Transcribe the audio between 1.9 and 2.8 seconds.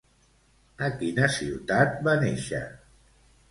va néixer?